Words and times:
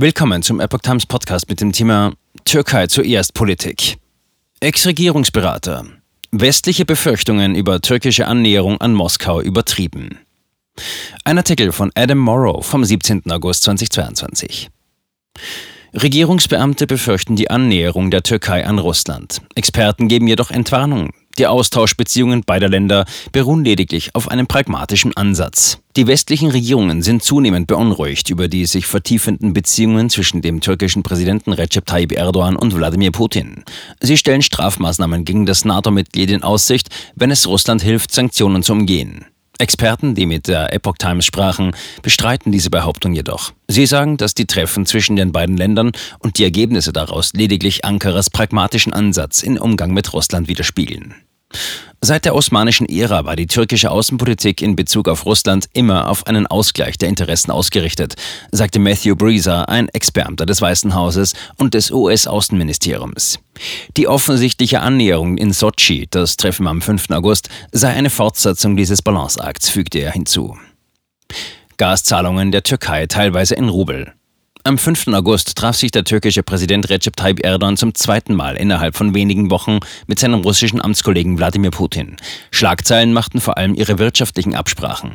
Willkommen 0.00 0.42
zum 0.42 0.60
Epoch 0.60 0.78
Times 0.78 1.06
Podcast 1.06 1.48
mit 1.48 1.60
dem 1.60 1.72
Thema 1.72 2.12
Türkei 2.44 2.86
zuerst 2.86 3.34
Politik. 3.34 3.98
Ex-Regierungsberater. 4.60 5.86
Westliche 6.30 6.84
Befürchtungen 6.84 7.56
über 7.56 7.80
türkische 7.80 8.28
Annäherung 8.28 8.80
an 8.80 8.94
Moskau 8.94 9.40
übertrieben. 9.40 10.20
Ein 11.24 11.38
Artikel 11.38 11.72
von 11.72 11.90
Adam 11.96 12.18
Morrow 12.18 12.64
vom 12.64 12.84
17. 12.84 13.28
August 13.28 13.64
2022. 13.64 14.68
Regierungsbeamte 15.94 16.86
befürchten 16.86 17.34
die 17.34 17.50
Annäherung 17.50 18.12
der 18.12 18.22
Türkei 18.22 18.64
an 18.64 18.78
Russland. 18.78 19.42
Experten 19.56 20.06
geben 20.06 20.28
jedoch 20.28 20.52
Entwarnung. 20.52 21.10
Die 21.38 21.46
Austauschbeziehungen 21.46 22.42
beider 22.44 22.68
Länder 22.68 23.04
beruhen 23.30 23.64
lediglich 23.64 24.10
auf 24.14 24.28
einem 24.28 24.48
pragmatischen 24.48 25.16
Ansatz. 25.16 25.78
Die 25.96 26.08
westlichen 26.08 26.50
Regierungen 26.50 27.00
sind 27.02 27.22
zunehmend 27.22 27.68
beunruhigt 27.68 28.28
über 28.30 28.48
die 28.48 28.66
sich 28.66 28.86
vertiefenden 28.86 29.52
Beziehungen 29.52 30.10
zwischen 30.10 30.42
dem 30.42 30.60
türkischen 30.60 31.04
Präsidenten 31.04 31.52
Recep 31.52 31.86
Tayyip 31.86 32.12
Erdogan 32.12 32.56
und 32.56 32.74
Wladimir 32.74 33.12
Putin. 33.12 33.64
Sie 34.00 34.16
stellen 34.16 34.42
Strafmaßnahmen 34.42 35.24
gegen 35.24 35.46
das 35.46 35.64
NATO-Mitglied 35.64 36.30
in 36.30 36.42
Aussicht, 36.42 36.88
wenn 37.14 37.30
es 37.30 37.46
Russland 37.46 37.82
hilft, 37.82 38.12
Sanktionen 38.12 38.62
zu 38.64 38.72
umgehen. 38.72 39.24
Experten, 39.58 40.14
die 40.14 40.26
mit 40.26 40.46
der 40.46 40.72
Epoch 40.72 40.98
Times 40.98 41.24
sprachen, 41.24 41.72
bestreiten 42.02 42.52
diese 42.52 42.70
Behauptung 42.70 43.12
jedoch. 43.12 43.52
Sie 43.66 43.86
sagen, 43.86 44.16
dass 44.16 44.34
die 44.34 44.46
Treffen 44.46 44.86
zwischen 44.86 45.16
den 45.16 45.32
beiden 45.32 45.56
Ländern 45.56 45.90
und 46.20 46.38
die 46.38 46.44
Ergebnisse 46.44 46.92
daraus 46.92 47.32
lediglich 47.32 47.84
Ankaras 47.84 48.30
pragmatischen 48.30 48.92
Ansatz 48.92 49.42
in 49.42 49.58
Umgang 49.58 49.92
mit 49.92 50.12
Russland 50.12 50.46
widerspiegeln. 50.46 51.14
Seit 52.00 52.24
der 52.24 52.34
osmanischen 52.34 52.88
Ära 52.88 53.24
war 53.24 53.34
die 53.34 53.48
türkische 53.48 53.90
Außenpolitik 53.90 54.62
in 54.62 54.76
Bezug 54.76 55.08
auf 55.08 55.26
Russland 55.26 55.68
immer 55.72 56.08
auf 56.08 56.26
einen 56.26 56.46
Ausgleich 56.46 56.96
der 56.96 57.08
Interessen 57.08 57.50
ausgerichtet, 57.50 58.14
sagte 58.52 58.78
Matthew 58.78 59.16
Breezer, 59.16 59.68
ein 59.68 59.88
Ex-Beamter 59.88 60.46
des 60.46 60.60
Weißen 60.60 60.94
Hauses 60.94 61.34
und 61.56 61.74
des 61.74 61.90
US-Außenministeriums. 61.90 63.40
Die 63.96 64.06
offensichtliche 64.06 64.80
Annäherung 64.80 65.38
in 65.38 65.52
Sochi, 65.52 66.06
das 66.08 66.36
Treffen 66.36 66.68
am 66.68 66.80
5. 66.80 67.10
August, 67.10 67.48
sei 67.72 67.88
eine 67.88 68.10
Fortsetzung 68.10 68.76
dieses 68.76 69.02
Balanceakts, 69.02 69.68
fügte 69.68 69.98
er 69.98 70.12
hinzu. 70.12 70.56
Gaszahlungen 71.78 72.52
der 72.52 72.62
Türkei 72.62 73.06
teilweise 73.06 73.56
in 73.56 73.68
Rubel. 73.68 74.14
Am 74.68 74.76
5. 74.76 75.08
August 75.14 75.56
traf 75.56 75.76
sich 75.76 75.92
der 75.92 76.04
türkische 76.04 76.42
Präsident 76.42 76.90
Recep 76.90 77.16
Tayyip 77.16 77.42
Erdogan 77.42 77.78
zum 77.78 77.94
zweiten 77.94 78.34
Mal 78.34 78.54
innerhalb 78.54 78.96
von 78.96 79.14
wenigen 79.14 79.50
Wochen 79.50 79.78
mit 80.06 80.18
seinem 80.18 80.40
russischen 80.40 80.82
Amtskollegen 80.82 81.38
Wladimir 81.38 81.70
Putin. 81.70 82.18
Schlagzeilen 82.50 83.14
machten 83.14 83.40
vor 83.40 83.56
allem 83.56 83.72
ihre 83.72 83.98
wirtschaftlichen 83.98 84.54
Absprachen. 84.54 85.14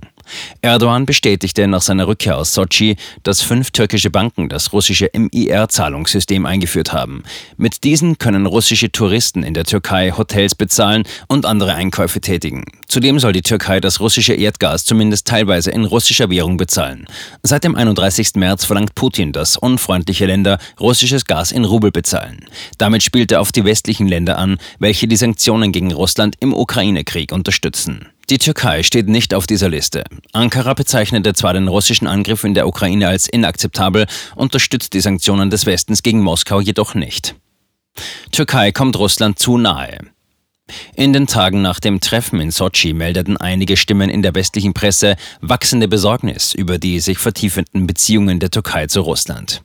Erdogan 0.62 1.06
bestätigte 1.06 1.68
nach 1.68 1.82
seiner 1.82 2.08
Rückkehr 2.08 2.38
aus 2.38 2.54
Sochi, 2.54 2.96
dass 3.24 3.42
fünf 3.42 3.72
türkische 3.72 4.10
Banken 4.10 4.50
das 4.50 4.74
russische 4.74 5.10
MIR-Zahlungssystem 5.14 6.46
eingeführt 6.46 6.94
haben. 6.94 7.24
Mit 7.58 7.84
diesen 7.84 8.18
können 8.18 8.46
russische 8.46 8.92
Touristen 8.92 9.44
in 9.44 9.54
der 9.54 9.66
Türkei 9.66 10.12
Hotels 10.12 10.56
bezahlen 10.56 11.04
und 11.28 11.46
andere 11.46 11.76
Einkäufe 11.76 12.22
tätigen. 12.22 12.66
Zudem 12.88 13.20
soll 13.20 13.34
die 13.34 13.42
Türkei 13.42 13.80
das 13.80 14.00
russische 14.00 14.34
Erdgas 14.34 14.86
zumindest 14.86 15.28
teilweise 15.28 15.72
in 15.72 15.86
russischer 15.86 16.30
Währung 16.30 16.58
bezahlen. 16.58 17.08
Seit 17.42 17.64
dem 17.64 17.76
31. 17.76 18.36
März 18.36 18.66
verlangt 18.66 18.96
Putin, 18.96 19.32
dass 19.32 19.58
unfreundliche 19.58 20.26
Länder 20.26 20.60
russisches 20.80 21.26
Gas 21.26 21.52
in 21.52 21.66
Rubel 21.66 21.92
bezahlen. 21.92 22.46
Damit 22.78 23.04
spielt 23.04 23.32
er 23.32 23.42
auf 23.42 23.52
die 23.52 23.66
westlichen 23.66 24.08
Länder 24.08 24.38
an, 24.38 24.58
welche 24.80 25.08
die 25.08 25.16
Sanktionen 25.16 25.72
gegen 25.72 25.92
Russland 25.92 26.36
im 26.40 26.54
Ukraine-Krieg 26.54 27.32
unterstützen. 27.32 28.13
Die 28.30 28.38
Türkei 28.38 28.84
steht 28.84 29.10
nicht 29.10 29.34
auf 29.34 29.48
dieser 29.48 29.70
Liste. 29.70 30.04
Ankara 30.32 30.74
bezeichnete 30.74 31.34
zwar 31.34 31.54
den 31.54 31.68
russischen 31.68 32.08
Angriff 32.08 32.44
in 32.44 32.54
der 32.54 32.68
Ukraine 32.68 33.08
als 33.10 33.28
inakzeptabel, 33.28 34.08
unterstützt 34.36 34.94
die 34.94 35.02
Sanktionen 35.02 35.50
des 35.50 35.66
Westens 35.66 36.04
gegen 36.04 36.22
Moskau 36.22 36.62
jedoch 36.62 36.96
nicht. 36.96 37.36
Türkei 38.32 38.72
kommt 38.72 38.98
Russland 38.98 39.40
zu 39.40 39.58
nahe. 39.58 39.98
In 40.96 41.12
den 41.12 41.28
Tagen 41.28 41.62
nach 41.62 41.82
dem 41.82 42.00
Treffen 42.00 42.40
in 42.40 42.50
Sochi 42.50 42.94
meldeten 42.94 43.36
einige 43.36 43.76
Stimmen 43.76 44.10
in 44.10 44.22
der 44.22 44.34
westlichen 44.34 44.74
Presse 44.74 45.18
wachsende 45.42 45.90
Besorgnis 45.90 46.54
über 46.54 46.78
die 46.78 47.02
sich 47.02 47.18
vertiefenden 47.18 47.86
Beziehungen 47.86 48.40
der 48.40 48.50
Türkei 48.50 48.88
zu 48.88 49.02
Russland. 49.02 49.62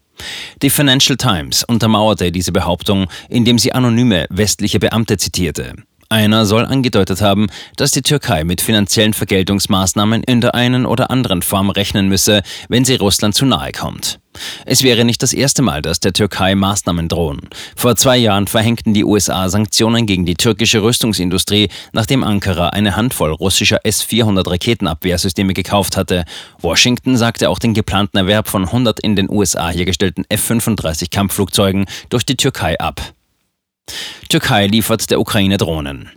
Die 0.62 0.70
Financial 0.70 1.16
Times 1.16 1.62
untermauerte 1.62 2.32
diese 2.32 2.50
Behauptung, 2.50 3.06
indem 3.28 3.58
sie 3.58 3.72
anonyme 3.72 4.26
westliche 4.30 4.80
Beamte 4.80 5.16
zitierte. 5.16 5.74
Einer 6.10 6.46
soll 6.46 6.64
angedeutet 6.64 7.20
haben, 7.20 7.48
dass 7.76 7.92
die 7.92 8.00
Türkei 8.00 8.42
mit 8.42 8.62
finanziellen 8.62 9.12
Vergeltungsmaßnahmen 9.12 10.22
in 10.22 10.40
der 10.40 10.54
einen 10.54 10.86
oder 10.86 11.10
anderen 11.10 11.42
Form 11.42 11.68
rechnen 11.68 12.08
müsse, 12.08 12.40
wenn 12.70 12.86
sie 12.86 12.94
Russland 12.96 13.34
zu 13.34 13.44
nahe 13.44 13.72
kommt. 13.72 14.18
Es 14.64 14.82
wäre 14.82 15.04
nicht 15.04 15.22
das 15.22 15.34
erste 15.34 15.60
Mal, 15.60 15.82
dass 15.82 16.00
der 16.00 16.14
Türkei 16.14 16.54
Maßnahmen 16.54 17.08
drohen. 17.08 17.40
Vor 17.76 17.94
zwei 17.96 18.16
Jahren 18.16 18.46
verhängten 18.46 18.94
die 18.94 19.04
USA 19.04 19.50
Sanktionen 19.50 20.06
gegen 20.06 20.24
die 20.24 20.36
türkische 20.36 20.82
Rüstungsindustrie, 20.82 21.68
nachdem 21.92 22.24
Ankara 22.24 22.70
eine 22.70 22.96
Handvoll 22.96 23.32
russischer 23.32 23.80
S-400 23.84 24.48
Raketenabwehrsysteme 24.50 25.52
gekauft 25.52 25.98
hatte. 25.98 26.24
Washington 26.62 27.18
sagte 27.18 27.50
auch 27.50 27.58
den 27.58 27.74
geplanten 27.74 28.16
Erwerb 28.16 28.48
von 28.48 28.64
100 28.64 28.98
in 29.00 29.14
den 29.14 29.28
USA 29.28 29.68
hergestellten 29.68 30.24
F-35 30.30 31.10
Kampfflugzeugen 31.10 31.84
durch 32.08 32.24
die 32.24 32.36
Türkei 32.36 32.80
ab. 32.80 33.14
Türkei 34.28 34.66
liefert 34.66 35.10
der 35.10 35.20
Ukraine 35.20 35.56
Drohnen. 35.56 36.10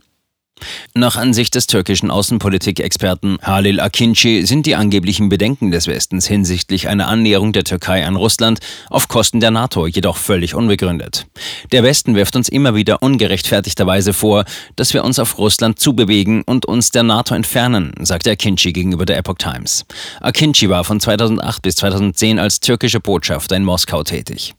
Nach 0.93 1.15
Ansicht 1.15 1.55
des 1.55 1.67
türkischen 1.67 2.11
Außenpolitik-Experten 2.11 3.37
Halil 3.41 3.79
Akinci 3.79 4.45
sind 4.45 4.65
die 4.65 4.75
angeblichen 4.75 5.29
Bedenken 5.29 5.71
des 5.71 5.87
Westens 5.87 6.27
hinsichtlich 6.27 6.87
einer 6.87 7.07
Annäherung 7.07 7.53
der 7.53 7.63
Türkei 7.63 8.05
an 8.05 8.15
Russland 8.15 8.59
auf 8.89 9.07
Kosten 9.07 9.39
der 9.39 9.51
NATO 9.51 9.87
jedoch 9.87 10.17
völlig 10.17 10.53
unbegründet. 10.55 11.25
Der 11.71 11.83
Westen 11.83 12.15
wirft 12.15 12.35
uns 12.35 12.49
immer 12.49 12.75
wieder 12.75 13.01
ungerechtfertigterweise 13.01 14.13
vor, 14.13 14.45
dass 14.75 14.93
wir 14.93 15.03
uns 15.03 15.19
auf 15.19 15.37
Russland 15.37 15.79
zubewegen 15.79 16.43
und 16.43 16.65
uns 16.65 16.91
der 16.91 17.03
NATO 17.03 17.35
entfernen, 17.35 17.93
sagte 18.01 18.31
Akinci 18.31 18.73
gegenüber 18.73 19.05
der 19.05 19.17
Epoch 19.17 19.37
Times. 19.37 19.85
Akinci 20.19 20.69
war 20.69 20.83
von 20.83 20.99
2008 20.99 21.61
bis 21.61 21.75
2010 21.77 22.39
als 22.39 22.59
türkischer 22.59 22.99
Botschafter 22.99 23.55
in 23.55 23.63
Moskau 23.63 24.03
tätig. 24.03 24.53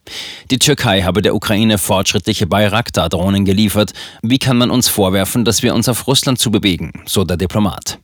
Die 0.50 0.58
Türkei 0.58 1.02
habe 1.02 1.22
der 1.22 1.34
Ukraine 1.34 1.78
fortschrittliche 1.78 2.46
Bayraktar-Drohnen 2.46 3.44
geliefert. 3.44 3.92
Wie 4.22 4.38
kann 4.38 4.58
man 4.58 4.70
uns 4.70 4.88
vorwerfen, 4.88 5.44
dass 5.44 5.62
wir 5.62 5.74
uns 5.74 5.88
auf 5.88 5.91
Russland 6.06 6.38
zu 6.38 6.50
bewegen, 6.50 6.92
so 7.06 7.25
der 7.25 7.36
Diplomat. 7.36 7.98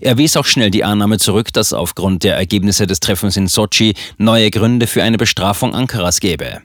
Er 0.00 0.18
wies 0.18 0.36
auch 0.36 0.44
schnell 0.44 0.70
die 0.70 0.84
Annahme 0.84 1.18
zurück, 1.18 1.52
dass 1.52 1.72
aufgrund 1.72 2.24
der 2.24 2.36
Ergebnisse 2.36 2.86
des 2.86 3.00
Treffens 3.00 3.36
in 3.36 3.48
Sochi 3.48 3.94
neue 4.16 4.50
Gründe 4.50 4.86
für 4.86 5.02
eine 5.02 5.18
Bestrafung 5.18 5.74
Ankaras 5.74 6.20
gäbe. 6.20 6.62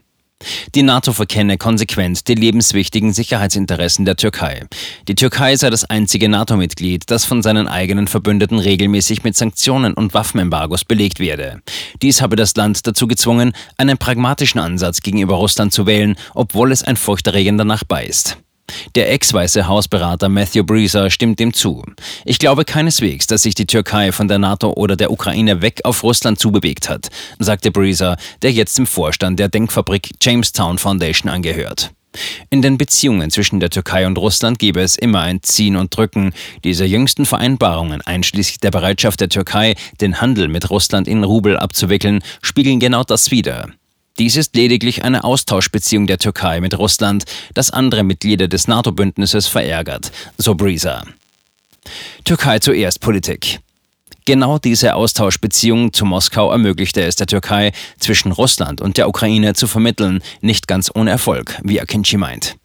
Die 0.76 0.84
NATO 0.84 1.14
verkenne 1.14 1.58
konsequent 1.58 2.28
die 2.28 2.36
lebenswichtigen 2.36 3.14
Sicherheitsinteressen 3.14 4.06
der 4.06 4.18
Türkei. 4.18 4.66
Die 5.08 5.16
Türkei 5.16 5.56
sei 5.56 5.70
das 5.70 5.86
einzige 5.86 6.28
NATO-Mitglied, 6.28 7.10
das 7.10 7.26
von 7.26 7.42
seinen 7.42 7.68
eigenen 7.68 8.08
Verbündeten 8.08 8.60
regelmäßig 8.60 9.24
mit 9.24 9.38
Sanktionen 9.38 9.94
und 9.94 10.14
Waffenembargos 10.14 10.86
belegt 10.86 11.20
werde. 11.20 11.62
Dies 12.02 12.22
habe 12.22 12.36
das 12.36 12.56
Land 12.56 12.86
dazu 12.86 13.08
gezwungen, 13.08 13.54
einen 13.78 13.98
pragmatischen 13.98 14.60
Ansatz 14.60 15.02
gegenüber 15.02 15.36
Russland 15.36 15.72
zu 15.72 15.86
wählen, 15.86 16.16
obwohl 16.34 16.72
es 16.72 16.84
ein 16.84 16.98
furchterregender 16.98 17.66
Nachbar 17.66 18.04
ist. 18.04 18.38
Der 18.96 19.12
ex-weiße 19.12 19.68
Hausberater 19.68 20.30
Matthew 20.30 20.64
Breezer 20.64 21.10
stimmt 21.10 21.40
dem 21.40 21.54
zu. 21.54 21.84
Ich 22.26 22.40
glaube 22.40 22.66
keineswegs, 22.66 23.28
dass 23.28 23.44
sich 23.44 23.56
die 23.56 23.66
Türkei 23.66 24.12
von 24.12 24.28
der 24.28 24.40
NATO 24.40 24.72
oder 24.74 24.96
der 24.96 25.12
Ukraine 25.12 25.62
weg 25.62 25.82
auf 25.84 26.04
Russland 26.04 26.40
zubewegt 26.40 26.90
hat, 26.90 27.10
sagte 27.40 27.72
Breezer, 27.72 28.18
der 28.42 28.52
jetzt 28.52 28.78
im 28.80 28.86
Vorstand 28.86 29.40
der 29.40 29.50
Denkfabrik 29.50 30.12
Jamestown 30.22 30.78
Foundation 30.78 31.32
angehört. 31.32 31.92
In 32.50 32.62
den 32.62 32.78
Beziehungen 32.78 33.32
zwischen 33.32 33.60
der 33.60 33.70
Türkei 33.70 34.06
und 34.06 34.18
Russland 34.18 34.60
gebe 34.60 34.82
es 34.82 34.96
immer 34.96 35.22
ein 35.22 35.42
Ziehen 35.42 35.76
und 35.76 35.96
Drücken. 35.96 36.34
Diese 36.64 36.86
jüngsten 36.86 37.26
Vereinbarungen, 37.26 38.02
einschließlich 38.02 38.60
der 38.60 38.72
Bereitschaft 38.72 39.20
der 39.20 39.30
Türkei, 39.30 39.76
den 40.02 40.22
Handel 40.22 40.48
mit 40.48 40.70
Russland 40.70 41.08
in 41.08 41.24
Rubel 41.24 41.58
abzuwickeln, 41.58 42.24
spiegeln 42.42 42.80
genau 42.80 43.04
das 43.04 43.32
wider. 43.32 43.70
Dies 44.20 44.36
ist 44.36 44.56
lediglich 44.56 45.04
eine 45.04 45.24
Austauschbeziehung 45.24 46.06
der 46.06 46.20
Türkei 46.20 46.62
mit 46.62 46.78
Russland, 46.78 47.24
das 47.56 47.72
andere 47.72 48.04
Mitglieder 48.04 48.48
des 48.48 48.68
NATO-Bündnisses 48.68 49.48
verärgert, 49.48 50.12
so 50.38 50.54
Breezer. 50.54 51.04
Türkei 52.24 52.60
zuerst 52.60 53.00
Politik. 53.00 53.60
Genau 54.26 54.60
diese 54.60 54.96
Austauschbeziehung 54.96 55.94
zu 55.94 56.06
Moskau 56.06 56.52
ermöglichte 56.52 57.02
es 57.02 57.16
der 57.16 57.28
Türkei, 57.28 57.72
zwischen 58.00 58.32
Russland 58.32 58.82
und 58.82 58.98
der 58.98 59.10
Ukraine 59.10 59.56
zu 59.56 59.68
vermitteln, 59.68 60.22
nicht 60.42 60.68
ganz 60.68 60.92
ohne 60.94 61.10
Erfolg, 61.10 61.60
wie 61.64 61.82
Akinci 61.82 62.18
meint. 62.18 62.56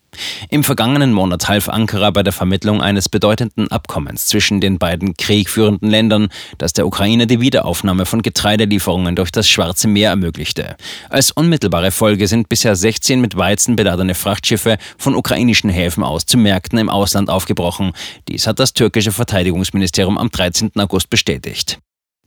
Im 0.50 0.64
vergangenen 0.64 1.12
Monat 1.12 1.48
half 1.48 1.68
Ankara 1.68 2.10
bei 2.10 2.22
der 2.22 2.32
Vermittlung 2.32 2.80
eines 2.80 3.08
bedeutenden 3.08 3.70
Abkommens 3.70 4.26
zwischen 4.26 4.60
den 4.60 4.78
beiden 4.78 5.16
kriegführenden 5.16 5.90
Ländern, 5.90 6.28
das 6.56 6.72
der 6.72 6.86
Ukraine 6.86 7.26
die 7.26 7.40
Wiederaufnahme 7.40 8.06
von 8.06 8.22
Getreidelieferungen 8.22 9.16
durch 9.16 9.30
das 9.30 9.48
Schwarze 9.48 9.88
Meer 9.88 10.10
ermöglichte. 10.10 10.76
Als 11.10 11.30
unmittelbare 11.30 11.90
Folge 11.90 12.26
sind 12.26 12.48
bisher 12.48 12.76
16 12.76 13.20
mit 13.20 13.36
Weizen 13.36 13.76
beladene 13.76 14.14
Frachtschiffe 14.14 14.78
von 14.96 15.14
ukrainischen 15.14 15.70
Häfen 15.70 16.02
aus 16.02 16.26
zu 16.26 16.38
Märkten 16.38 16.78
im 16.78 16.88
Ausland 16.88 17.30
aufgebrochen. 17.30 17.92
Dies 18.28 18.46
hat 18.46 18.58
das 18.58 18.72
türkische 18.72 19.12
Verteidigungsministerium 19.12 20.18
am 20.18 20.30
13. 20.30 20.72
August 20.76 21.10
bestätigt. 21.10 21.78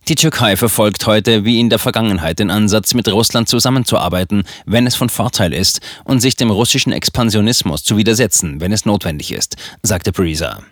Die 0.08 0.16
Türkei 0.16 0.58
verfolgt 0.58 1.06
heute 1.06 1.46
wie 1.46 1.60
in 1.60 1.70
der 1.70 1.80
Vergangenheit 1.80 2.40
den 2.40 2.50
Ansatz, 2.50 2.94
mit 2.94 3.08
Russland 3.08 3.48
zusammenzuarbeiten, 3.48 4.44
wenn 4.66 4.88
es 4.88 4.96
von 4.96 5.10
Vorteil 5.10 5.54
ist, 5.54 5.80
und 6.04 6.20
sich 6.20 6.36
dem 6.36 6.50
russischen 6.50 6.92
Expansionismus 6.92 7.84
zu 7.84 7.98
widersetzen, 7.98 8.60
wenn 8.60 8.72
es 8.72 8.86
notwendig 8.86 9.32
ist, 9.32 9.58
sagte 9.84 10.12
Breezer. 10.12 10.64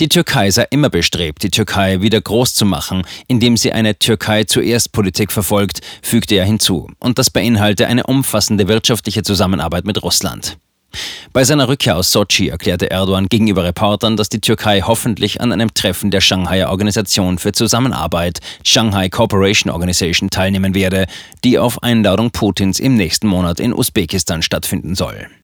Die 0.00 0.08
Türkei 0.08 0.50
sei 0.50 0.66
immer 0.70 0.88
bestrebt, 0.88 1.42
die 1.42 1.50
Türkei 1.50 2.00
wieder 2.00 2.20
groß 2.20 2.54
zu 2.54 2.64
machen, 2.64 3.02
indem 3.26 3.56
sie 3.56 3.72
eine 3.72 3.98
Türkei 3.98 4.44
zuerst 4.44 4.92
Politik 4.92 5.32
verfolgt, 5.32 5.80
fügte 6.02 6.36
er 6.36 6.44
hinzu, 6.44 6.88
und 7.00 7.18
das 7.18 7.30
beinhalte 7.30 7.86
eine 7.86 8.06
umfassende 8.06 8.68
wirtschaftliche 8.68 9.22
Zusammenarbeit 9.22 9.84
mit 9.84 10.02
Russland. 10.02 10.58
Bei 11.32 11.44
seiner 11.44 11.68
Rückkehr 11.68 11.96
aus 11.96 12.10
Sochi 12.10 12.48
erklärte 12.48 12.90
Erdogan 12.90 13.28
gegenüber 13.28 13.62
Reportern, 13.62 14.16
dass 14.16 14.28
die 14.28 14.40
Türkei 14.40 14.80
hoffentlich 14.80 15.40
an 15.40 15.52
einem 15.52 15.72
Treffen 15.72 16.10
der 16.10 16.20
Shanghaier 16.20 16.70
Organisation 16.70 17.38
für 17.38 17.52
Zusammenarbeit, 17.52 18.40
Shanghai 18.64 19.08
Cooperation 19.08 19.72
Organization, 19.72 20.30
teilnehmen 20.30 20.74
werde, 20.74 21.06
die 21.44 21.58
auf 21.58 21.82
Einladung 21.82 22.30
Putins 22.30 22.80
im 22.80 22.96
nächsten 22.96 23.28
Monat 23.28 23.60
in 23.60 23.72
Usbekistan 23.72 24.42
stattfinden 24.42 24.94
soll. 24.94 25.28